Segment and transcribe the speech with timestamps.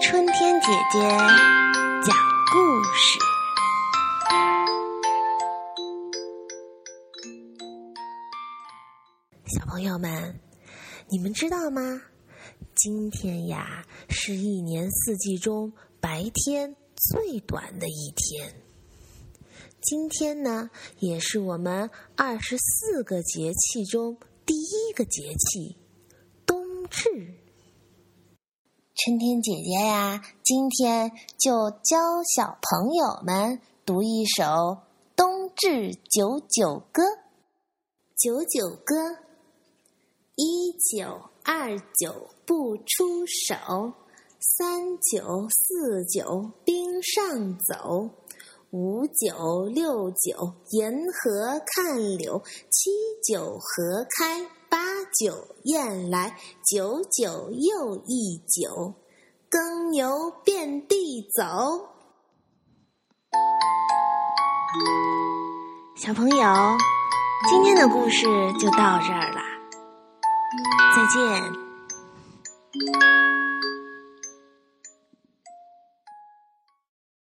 [0.00, 1.00] 春天姐姐
[2.04, 2.16] 讲
[2.52, 3.18] 故事。
[9.46, 10.38] 小朋友们，
[11.08, 12.00] 你们知道吗？
[12.76, 18.54] 今天呀，是一年四季中白天最短的一天。
[19.82, 20.70] 今天呢，
[21.00, 25.76] 也是我们二十四个节气中第一个节气——
[26.46, 27.34] 冬至。
[29.06, 31.96] 春天姐姐呀，今天就教
[32.34, 34.42] 小朋友们读一首
[35.14, 37.02] 《冬至九九歌》。
[38.16, 38.96] 九九歌。
[40.34, 43.92] 一九二九不出手，
[44.40, 48.10] 三九四九冰上走，
[48.72, 52.90] 五九六九沿河看柳，七
[53.24, 54.44] 九河开，
[55.16, 56.36] 八九雁来，
[56.70, 58.94] 九九又一九，
[59.48, 61.88] 耕牛遍地走。
[65.96, 66.36] 小朋友，
[67.48, 68.26] 今天的故事
[68.58, 69.40] 就到这儿了。
[70.94, 71.42] 再见。